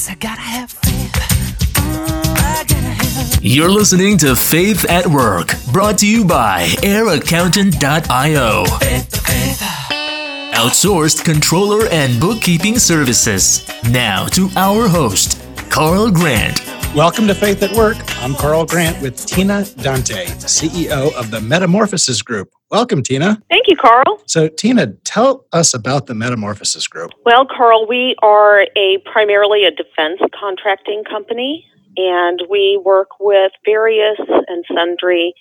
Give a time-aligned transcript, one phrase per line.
[0.00, 1.12] Guess I gotta have faith.
[1.74, 8.64] Mm, I gotta have You're listening to Faith at Work, brought to you by AirAccountant.io.
[10.54, 13.68] Outsourced controller and bookkeeping services.
[13.90, 16.69] Now to our host, Carl Grant.
[16.94, 17.98] Welcome to Faith at Work.
[18.20, 22.50] I'm Carl Grant with Tina Dante, CEO of the Metamorphosis Group.
[22.68, 23.40] Welcome, Tina.
[23.48, 24.20] Thank you, Carl.
[24.26, 27.12] So, Tina, tell us about the Metamorphosis Group.
[27.24, 31.64] Well, Carl, we are a primarily a defense contracting company,
[31.96, 35.32] and we work with various and sundry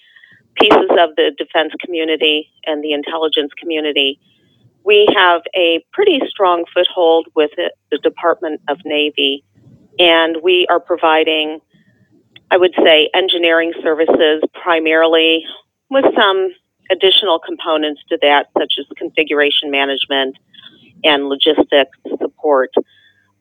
[0.54, 4.20] pieces of the defense community and the intelligence community.
[4.86, 9.44] We have a pretty strong foothold with the Department of Navy,
[10.00, 11.60] and we are providing,
[12.50, 15.46] I would say, engineering services primarily
[15.90, 16.50] with some
[16.90, 20.38] additional components to that, such as configuration management
[21.04, 22.74] and logistics support.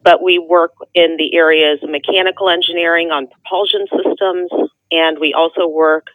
[0.02, 4.50] But we work in the areas of mechanical engineering on propulsion systems,
[4.90, 6.08] and we also work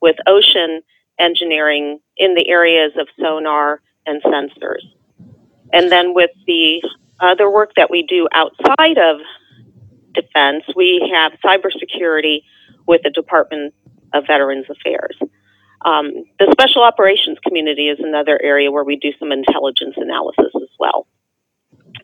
[0.00, 0.82] with ocean
[1.18, 4.82] engineering in the areas of sonar and sensors.
[5.72, 6.82] And then with the
[7.20, 9.20] other work that we do outside of
[10.14, 12.42] defense, we have cybersecurity
[12.86, 13.74] with the Department
[14.12, 15.16] of Veterans Affairs.
[15.84, 20.68] Um, the special operations community is another area where we do some intelligence analysis as
[20.78, 21.06] well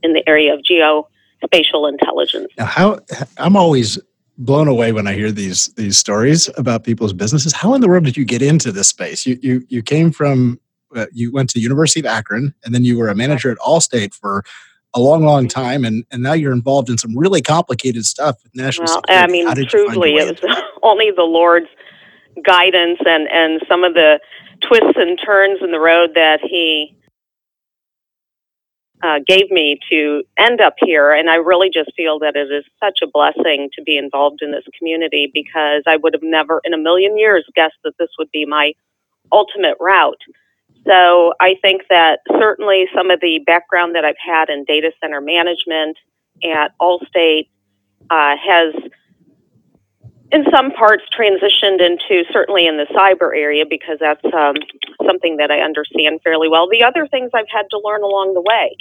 [0.03, 2.49] in the area of geospatial intelligence.
[2.57, 3.01] Now, how
[3.37, 3.99] I'm always
[4.39, 7.53] blown away when I hear these these stories about people's businesses.
[7.53, 9.27] How in the world did you get into this space?
[9.27, 10.61] You you you came from
[10.95, 14.15] uh, you went to University of Akron, and then you were a manager at Allstate
[14.15, 14.45] for
[14.97, 18.55] a long, long time, and, and now you're involved in some really complicated stuff with
[18.57, 19.23] national Well, security.
[19.23, 21.69] I mean, How did you find truly, it was only the Lord's
[22.45, 24.19] guidance and, and some of the
[24.67, 26.97] twists and turns in the road that He
[29.03, 31.13] uh, gave me to end up here.
[31.13, 34.53] And I really just feel that it is such a blessing to be involved in
[34.53, 38.31] this community because I would have never in a million years guessed that this would
[38.33, 38.73] be my
[39.31, 40.21] ultimate route.
[40.87, 45.21] So I think that certainly some of the background that I've had in data center
[45.21, 45.99] management
[46.45, 47.49] at Allstate
[48.09, 48.75] uh, has,
[50.31, 54.55] in some parts, transitioned into certainly in the cyber area because that's um,
[55.05, 56.69] something that I understand fairly well.
[56.71, 58.77] The other things I've had to learn along the way.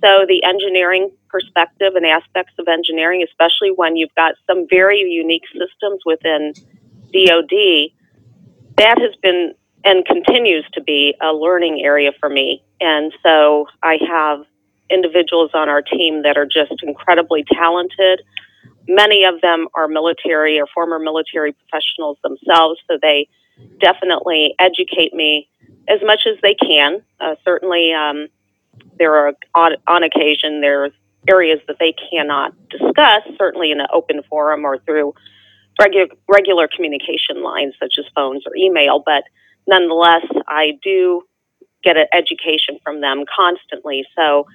[0.00, 5.44] So the engineering perspective and aspects of engineering, especially when you've got some very unique
[5.52, 6.54] systems within
[7.12, 7.90] DoD,
[8.76, 9.54] that has been
[9.88, 12.62] and continues to be a learning area for me.
[12.78, 14.44] And so I have
[14.90, 18.20] individuals on our team that are just incredibly talented.
[18.86, 23.28] Many of them are military or former military professionals themselves, so they
[23.80, 25.48] definitely educate me
[25.88, 27.02] as much as they can.
[27.18, 28.28] Uh, certainly, um,
[28.98, 30.92] there are on, on occasion there's
[31.26, 35.14] areas that they cannot discuss, certainly in an open forum or through
[35.80, 39.24] regu- regular communication lines such as phones or email, but
[39.68, 41.22] nonetheless, I do
[41.84, 44.04] get an education from them constantly.
[44.16, 44.46] So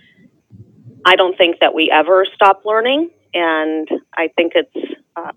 [1.06, 3.88] I don't think that we ever stop learning, and
[4.18, 5.32] I think it's uh,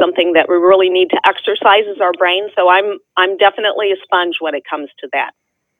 [0.00, 2.48] something that we really need to exercise as our brain.
[2.56, 5.32] So I'm I'm definitely a sponge when it comes to that.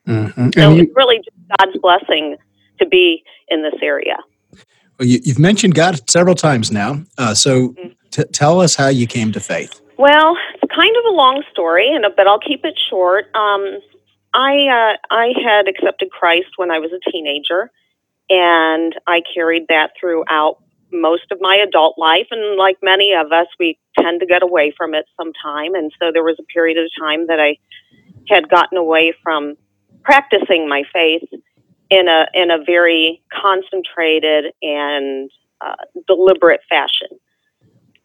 [0.09, 0.49] Mm-hmm.
[0.55, 2.37] So And you, it's really just God's blessing
[2.81, 4.17] to be in this area.
[4.99, 7.03] well, you, you've mentioned God several times now.
[7.19, 7.95] Uh, so, Mhm.
[8.11, 9.81] t- tell us how you came to faith.
[9.99, 13.27] Well, it's kind of a long story, and but I'll keep it short.
[13.35, 13.79] Um,
[14.35, 17.71] I uh, I had accepted Christ when I was a teenager,
[18.31, 20.59] and I carried that throughout
[20.91, 22.27] most of my adult life.
[22.31, 25.75] And like many of us, we tend to get away from it sometime.
[25.75, 27.57] And so there was a period of time that I
[28.29, 29.57] had gotten away from
[30.03, 31.29] practicing my faith
[31.91, 35.31] in a in a very concentrated and
[35.61, 35.75] uh,
[36.07, 37.09] deliberate fashion.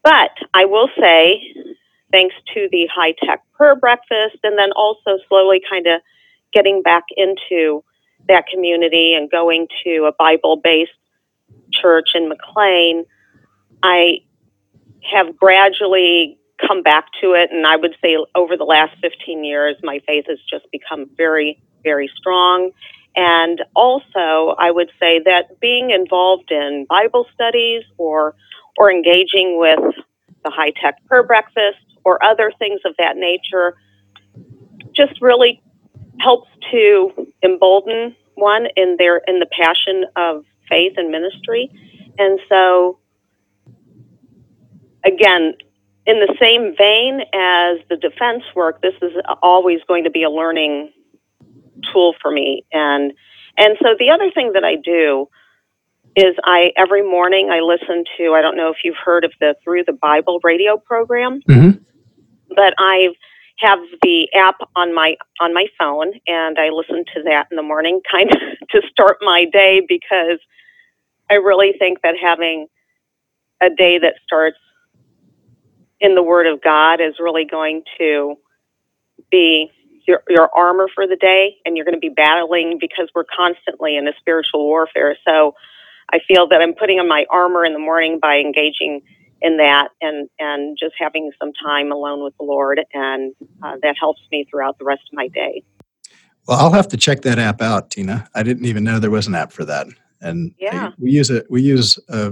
[0.03, 1.53] But I will say,
[2.11, 6.01] thanks to the high tech prayer breakfast, and then also slowly kind of
[6.53, 7.83] getting back into
[8.27, 10.91] that community and going to a Bible based
[11.71, 13.05] church in McLean,
[13.83, 14.19] I
[15.03, 17.51] have gradually come back to it.
[17.51, 21.61] And I would say over the last 15 years, my faith has just become very,
[21.83, 22.71] very strong.
[23.15, 28.35] And also, I would say that being involved in Bible studies or
[28.77, 29.95] or engaging with
[30.43, 33.75] the high tech prayer breakfast or other things of that nature
[34.93, 35.61] just really
[36.19, 37.11] helps to
[37.43, 41.69] embolden one in their in the passion of faith and ministry.
[42.17, 42.99] And so
[45.03, 45.53] again,
[46.05, 50.29] in the same vein as the defense work, this is always going to be a
[50.29, 50.91] learning
[51.91, 52.65] tool for me.
[52.71, 53.13] And
[53.57, 55.27] and so the other thing that I do
[56.17, 59.55] is I every morning I listen to I don't know if you've heard of the
[59.63, 61.79] Through the Bible radio program, Mhm.
[62.55, 63.09] but I
[63.59, 67.63] have the app on my on my phone and I listen to that in the
[67.63, 70.39] morning kind of to start my day because
[71.29, 72.67] I really think that having
[73.61, 74.57] a day that starts
[75.99, 78.35] in the Word of God is really going to
[79.31, 79.71] be
[80.07, 83.97] your, your armor for the day, and you're going to be battling because we're constantly
[83.97, 85.17] in a spiritual warfare.
[85.27, 85.55] So
[86.11, 89.01] I feel that I'm putting on my armor in the morning by engaging
[89.41, 93.33] in that and, and just having some time alone with the Lord, and
[93.63, 95.63] uh, that helps me throughout the rest of my day.
[96.47, 98.29] Well, I'll have to check that app out, Tina.
[98.33, 99.87] I didn't even know there was an app for that.
[100.21, 100.91] And Yeah.
[100.97, 101.45] we use it.
[101.49, 102.31] We use uh,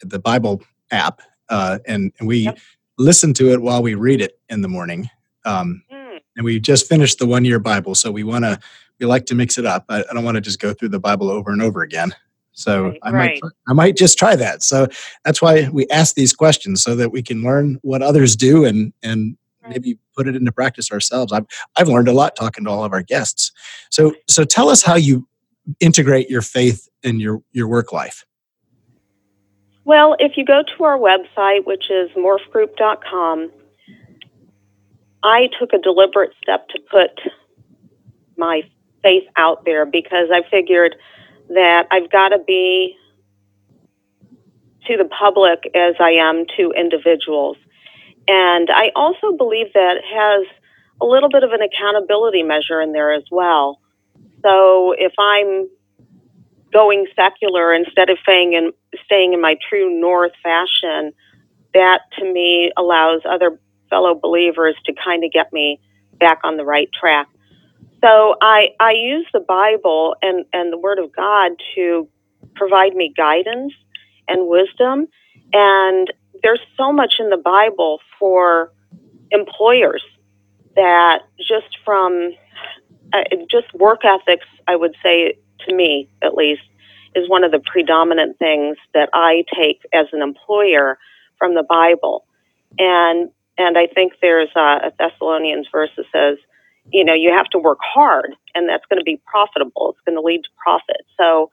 [0.00, 2.58] the Bible app, uh, and, and we Yep.
[2.98, 5.10] listen to it while we read it in the morning.
[5.44, 6.18] Um, Hmm.
[6.36, 8.58] and we just finished the one year Bible, so we want to.
[9.00, 9.84] We like to mix it up.
[9.88, 12.14] I, I don't want to just go through the Bible over and over again.
[12.52, 13.52] So Right, I might right.
[13.68, 14.62] I might just try that.
[14.62, 14.86] So
[15.24, 18.92] that's why we ask these questions so that we can learn what others do and
[19.02, 19.74] and Right.
[19.74, 21.32] maybe put it into practice ourselves.
[21.32, 21.46] I've
[21.76, 23.52] I've learned a lot talking to all of our guests.
[23.90, 25.28] So so tell us how you
[25.78, 28.26] integrate your faith in your your work life.
[29.84, 33.50] Well, if you go to our website, which is morphgroup.com,
[35.22, 37.20] I took a deliberate step to put
[38.36, 38.62] my
[39.02, 40.96] faith out there because I figured
[41.54, 42.96] that I've got to be
[44.86, 47.56] to the public as I am to individuals.
[48.28, 50.46] And I also believe that has
[51.00, 53.80] a little bit of an accountability measure in there as well.
[54.42, 55.68] So if I'm
[56.72, 58.72] going secular instead of staying in
[59.04, 61.12] staying in my true north fashion,
[61.74, 63.58] that to me allows other
[63.90, 65.80] fellow believers to kind of get me
[66.18, 67.28] back on the right track.
[68.02, 72.08] So I I use the Bible and and the Word of God to
[72.54, 73.72] provide me guidance
[74.28, 75.08] and wisdom,
[75.52, 76.12] and
[76.42, 78.72] there's so much in the Bible for
[79.30, 80.02] employers
[80.74, 82.32] that just from
[83.12, 86.62] uh, just work ethics, I would say to me at least,
[87.14, 90.98] is one of the predominant things that I take as an employer
[91.38, 92.26] from the Bible.
[92.78, 96.38] And and I think there's a, a Thessalonians verse that says,
[96.90, 99.90] you know, you have to work hard, and that's going to be profitable.
[99.90, 101.06] It's going to lead to profit.
[101.18, 101.50] So.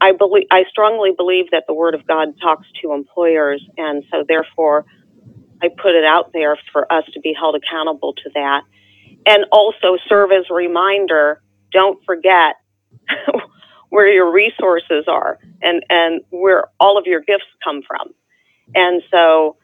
[0.00, 4.24] I believe I strongly believe that the Word of God talks to employers, and so
[4.28, 4.84] therefore,
[5.62, 8.64] I put it out there for us to be held accountable to that,
[9.24, 11.40] and also serve as a reminder.
[11.72, 12.56] Don't forget
[13.88, 18.12] where your resources are and and where all of your gifts come from,
[18.74, 19.56] and so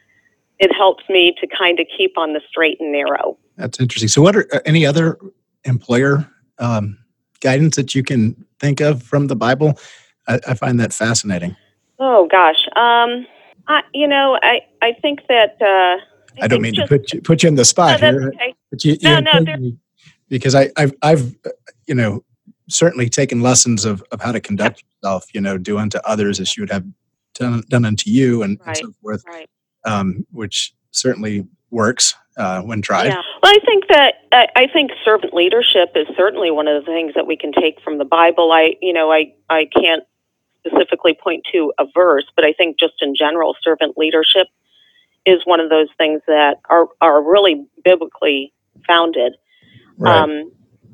[0.58, 3.36] it helps me to kind of keep on the straight and narrow.
[3.60, 4.08] That's interesting.
[4.08, 5.18] So what are uh, any other
[5.64, 6.26] employer
[6.58, 6.98] um,
[7.40, 9.78] guidance that you can think of from the Bible?
[10.26, 11.56] I, I find that fascinating.
[11.98, 13.26] Oh gosh, um,
[13.68, 16.02] I you know I I think that uh,
[16.42, 18.28] I don't think mean to put you, put you in the No, spot that's here,
[18.28, 18.54] okay.
[18.70, 19.72] but you, you No, no,
[20.28, 21.36] because I, I've, I've,
[21.86, 22.24] you know,
[22.68, 25.26] certainly taken lessons of, of how to conduct yourself.
[25.34, 26.86] You know, do unto others as you would have
[27.34, 29.50] done, done unto you, and, and so forth, Right.
[29.84, 33.08] um, which certainly works uh, when tried.
[33.08, 33.22] Yeah.
[33.42, 37.26] Well, I think that I, think servant leadership is certainly one of the things that
[37.26, 38.50] we can take from the Bible.
[38.50, 40.04] I, you know, I I can't
[40.66, 44.48] specifically point to a verse, but I think just in general, servant leadership
[45.26, 48.52] is one of those things that are are really biblically
[48.86, 49.34] founded.
[49.98, 50.22] Right.
[50.22, 50.52] Um,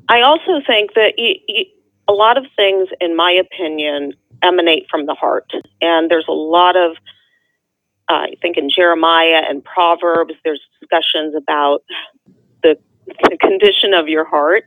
[0.09, 1.65] I also think that y y
[2.09, 6.75] a lot of things, in my opinion, emanate from the heart, and there's a lot
[6.75, 6.97] of
[8.09, 11.83] uh, I think in Jeremiah and Proverbs, there's discussions about
[12.63, 12.77] the,
[13.29, 14.63] the condition of your heart,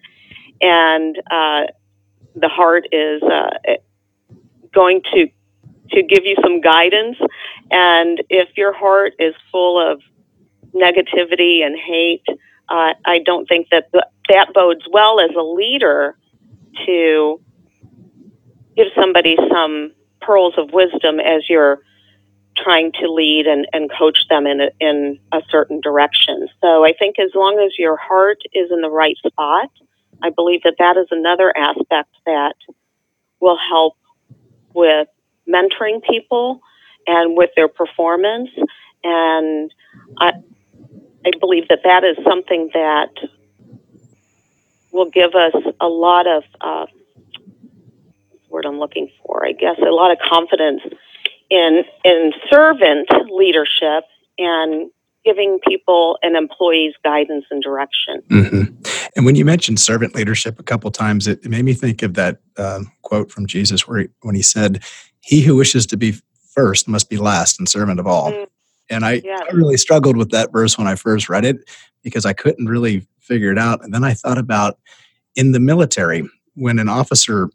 [0.61, 1.66] and uh,
[2.35, 3.50] the heart is uh,
[4.75, 5.28] going to
[5.92, 7.16] to give you some guidance.
[7.70, 10.00] And if your heart is full of
[10.73, 12.23] negativity and hate,
[12.68, 13.90] uh, I don't think that
[14.28, 16.16] that bodes well as a leader
[16.87, 17.40] to
[18.76, 21.80] give somebody some pearls of wisdom as you're
[22.62, 26.49] trying to lead and, and coach them in a, in a certain direction.
[26.61, 29.71] So I think as long as your heart is in the right spot,
[30.23, 32.55] I believe that that is another aspect that
[33.40, 33.97] will help
[34.75, 35.09] with
[35.49, 36.61] mentoring people
[37.07, 38.50] and with their performance.
[39.02, 39.73] And
[40.19, 40.33] I,
[41.25, 43.11] I believe that that is something that
[44.93, 46.87] will give us a lot of uh,
[48.49, 49.47] word I'm looking for.
[49.47, 50.83] I guess a lot of confidence
[51.50, 54.04] in in servant leadership
[54.38, 54.90] and
[55.25, 58.23] giving people and employees guidance and direction.
[58.28, 58.62] hmm
[59.16, 62.38] And when you mentioned servant leadership a couple times, it, made me think of that
[62.57, 64.83] um, quote from Jesus where he, when he said,
[65.21, 66.14] "He who wishes to be
[66.54, 68.47] first must be last and servant of all." Mm.
[68.88, 69.40] And I, Yeah.
[69.49, 71.59] I really struggled with that verse when I first read it
[72.02, 73.85] because I couldn't really figure it out.
[73.85, 74.78] And then I thought about
[75.37, 77.50] in the military when an officer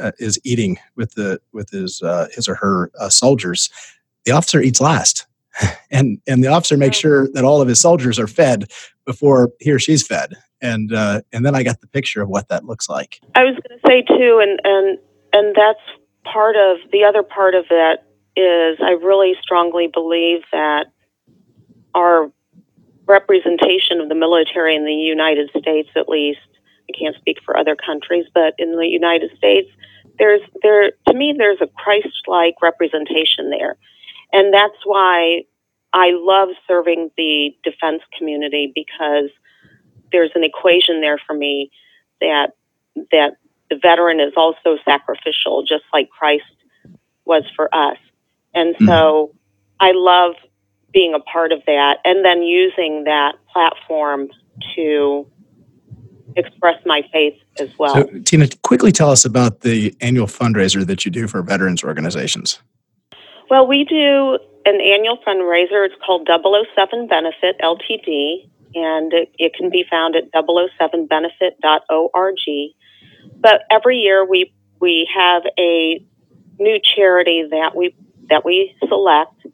[0.00, 3.70] uh, is eating with the with his uh, his or her uh, soldiers,
[4.24, 5.26] the officer eats last,
[5.90, 8.70] and and the officer makes sure that all of his soldiers are fed
[9.04, 10.34] before he or she's fed.
[10.60, 13.20] And uh, and then I got the picture of what that looks like.
[13.34, 14.98] I was going to say too, and and
[15.32, 15.80] and that's
[16.24, 18.00] part of the other part of it
[18.36, 20.86] is I really strongly believe that
[21.94, 22.30] our
[23.06, 26.38] representation of the military in the United States, at least,
[26.98, 29.70] can't speak for other countries, but in the United States,
[30.18, 33.76] there's there to me there's a Christ-like representation there,
[34.32, 35.44] and that's why
[35.92, 39.30] I love serving the defense community because
[40.12, 41.70] there's an equation there for me
[42.20, 42.52] that
[43.12, 43.36] that
[43.70, 46.44] the veteran is also sacrificial, just like Christ
[47.24, 47.98] was for us.
[48.54, 48.86] And mm-hmm.
[48.86, 49.34] so
[49.78, 50.34] I love
[50.92, 54.28] being a part of that and then using that platform
[54.74, 55.26] to
[56.38, 57.94] express my faith as well.
[57.94, 62.60] So, Tina, quickly tell us about the annual fundraiser that you do for veterans organizations.
[63.50, 65.84] Well, we do an annual fundraiser.
[65.84, 72.38] It's called 007 Benefit LTD, and it, it can be found at 007benefit.org.
[73.40, 76.04] But every year we we have a
[76.58, 77.94] new charity that we
[78.28, 79.46] that we select,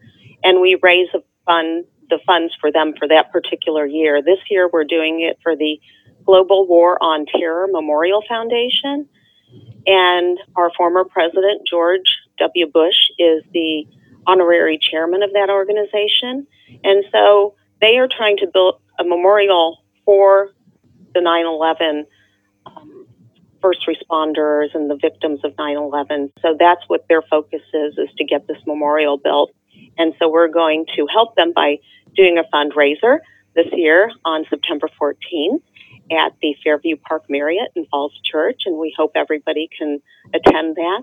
[0.43, 4.23] and we raise a fund the funds for them for that particular year.
[4.23, 5.81] This year we're doing it for the
[6.25, 9.09] Global War on Terror Memorial Foundation,
[9.87, 12.67] and our former president George W.
[12.67, 13.87] Bush is the
[14.27, 16.47] honorary chairman of that organization.
[16.83, 20.51] And so they are trying to build a memorial for
[21.15, 22.07] the 9 11
[22.67, 23.07] um,
[23.61, 26.33] first responders and the victims of 9 11.
[26.41, 29.53] So that's what their focus is, is to get this memorial built.
[29.99, 31.79] And so we're going to help them by
[32.17, 33.19] doing a fundraiser
[33.55, 35.63] this year on September 14th
[36.11, 38.63] at the Fairview Park Marriott in Falls Church.
[38.67, 40.01] And we hope everybody can
[40.33, 41.03] attend that.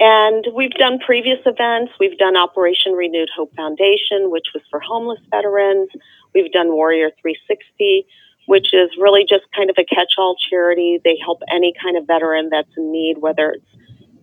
[0.00, 1.92] And we've done previous events.
[1.98, 5.88] We've done Operation Renewed Hope Foundation, which was for homeless veterans.
[6.34, 8.06] We've done Warrior 360,
[8.46, 11.00] which is really just kind of a catch all charity.
[11.02, 13.64] They help any kind of veteran that's in need, whether it's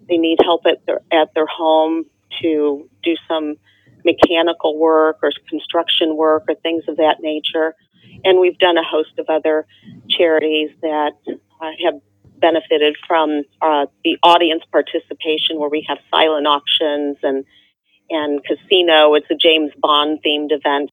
[0.07, 2.05] they need help at their, at their home
[2.41, 3.55] to do some
[4.03, 7.75] mechanical work or construction work or things of that nature.
[8.23, 9.65] And we've done a host of other
[10.09, 11.95] charities that uh, have
[12.37, 17.45] benefited from uh, the audience participation, where we have silent auctions and
[18.09, 19.13] and casino.
[19.15, 20.91] It's a James Bond themed event.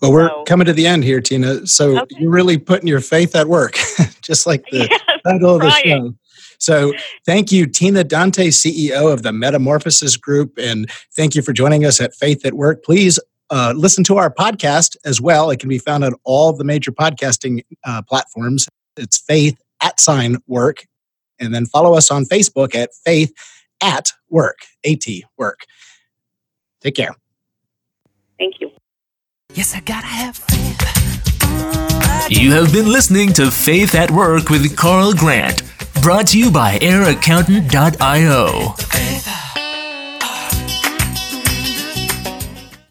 [0.00, 1.66] Well, we're So- coming to the end here, Tina.
[1.66, 2.16] So Okay.
[2.18, 3.78] you're really putting your faith at work,
[4.22, 6.14] just like the Yes, title of the show.
[6.58, 6.92] So
[7.26, 12.00] thank you, Tina Dante, CEO of the Metamorphosis Group, and thank you for joining us
[12.00, 12.84] at Faith at Work.
[12.84, 13.18] Please
[13.52, 15.50] uh, listen to our podcast as well.
[15.50, 18.66] It can be found on all the major podcasting uh, platforms.
[18.96, 20.86] It's Faith at Sign Work,
[21.38, 23.32] and then follow us on Facebook at Faith
[23.82, 25.04] at Work, At
[25.36, 25.66] Work.
[26.80, 27.14] Take care.
[28.38, 28.70] Thank you.
[29.52, 30.78] Yes, I gotta have faith.
[31.42, 35.62] I You have been listening to Faith at Work with Carl Grant,
[36.00, 38.74] brought to you by AirAccountant.io.